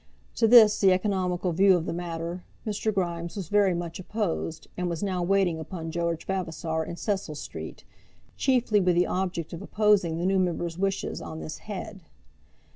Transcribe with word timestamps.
To 0.37 0.47
this, 0.47 0.79
the 0.79 0.91
economical 0.93 1.51
view 1.51 1.77
of 1.77 1.85
the 1.85 1.93
matter, 1.93 2.43
Mr. 2.65 2.91
Grimes 2.91 3.35
was 3.35 3.49
very 3.49 3.75
much 3.75 3.99
opposed, 3.99 4.67
and 4.75 4.89
was 4.89 5.03
now 5.03 5.21
waiting 5.21 5.59
upon 5.59 5.91
George 5.91 6.25
Vavasor 6.25 6.83
in 6.83 6.95
Cecil 6.95 7.35
Street, 7.35 7.83
chiefly 8.35 8.79
with 8.79 8.95
the 8.95 9.05
object 9.05 9.53
of 9.53 9.61
opposing 9.61 10.17
the 10.17 10.25
new 10.25 10.39
member's 10.39 10.75
wishes 10.79 11.21
on 11.21 11.39
this 11.39 11.59
head. 11.59 11.99